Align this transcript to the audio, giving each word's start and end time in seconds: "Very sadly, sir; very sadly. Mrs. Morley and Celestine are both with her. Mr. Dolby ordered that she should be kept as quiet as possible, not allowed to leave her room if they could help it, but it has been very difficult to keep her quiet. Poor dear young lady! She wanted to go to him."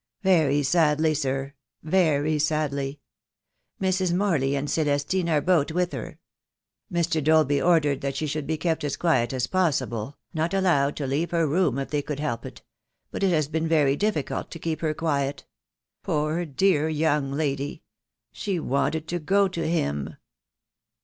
"Very 0.23 0.63
sadly, 0.63 1.13
sir; 1.13 1.53
very 1.83 2.39
sadly. 2.39 2.99
Mrs. 3.79 4.11
Morley 4.11 4.55
and 4.55 4.67
Celestine 4.67 5.29
are 5.29 5.41
both 5.41 5.69
with 5.71 5.91
her. 5.91 6.17
Mr. 6.91 7.23
Dolby 7.23 7.61
ordered 7.61 8.01
that 8.01 8.15
she 8.15 8.25
should 8.25 8.47
be 8.47 8.57
kept 8.57 8.83
as 8.83 8.97
quiet 8.97 9.31
as 9.31 9.45
possible, 9.45 10.17
not 10.33 10.55
allowed 10.55 10.95
to 10.95 11.05
leave 11.05 11.29
her 11.29 11.45
room 11.45 11.77
if 11.77 11.91
they 11.91 12.01
could 12.01 12.19
help 12.19 12.47
it, 12.47 12.63
but 13.11 13.21
it 13.21 13.29
has 13.29 13.47
been 13.47 13.67
very 13.67 13.95
difficult 13.95 14.49
to 14.49 14.57
keep 14.57 14.81
her 14.81 14.95
quiet. 14.95 15.45
Poor 16.01 16.45
dear 16.45 16.89
young 16.89 17.31
lady! 17.31 17.83
She 18.31 18.59
wanted 18.59 19.07
to 19.09 19.19
go 19.19 19.47
to 19.49 19.67
him." 19.69 20.15